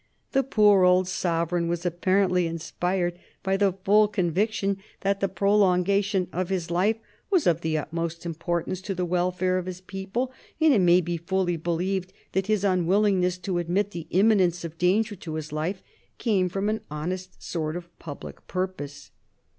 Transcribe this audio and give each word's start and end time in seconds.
The 0.31 0.41
poor 0.41 0.83
old 0.83 1.07
sovereign 1.07 1.67
was 1.67 1.85
apparently 1.85 2.47
inspired 2.47 3.19
by 3.43 3.55
the 3.55 3.73
full 3.83 4.07
conviction 4.07 4.77
that 5.01 5.19
the 5.19 5.29
prolongation 5.29 6.27
of 6.33 6.49
his 6.49 6.71
life 6.71 6.95
was 7.29 7.45
of 7.45 7.61
the 7.61 7.77
utmost 7.77 8.25
importance 8.25 8.81
to 8.81 8.95
the 8.95 9.05
welfare 9.05 9.59
of 9.59 9.67
his 9.67 9.79
people, 9.79 10.31
and 10.59 10.73
it 10.73 10.79
may 10.81 11.01
be 11.01 11.17
fully 11.17 11.55
believed 11.55 12.13
that 12.31 12.47
his 12.47 12.63
unwillingness 12.63 13.37
to 13.37 13.59
admit 13.59 13.91
the 13.91 14.07
imminence 14.09 14.63
of 14.63 14.79
danger 14.79 15.15
to 15.17 15.35
his 15.35 15.51
life 15.53 15.83
came 16.17 16.49
from 16.49 16.67
an 16.67 16.81
honest 16.89 17.39
sort 17.43 17.75
of 17.75 17.87
public 17.99 18.47
purpose. 18.47 19.11